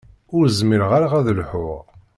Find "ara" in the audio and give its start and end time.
0.97-1.07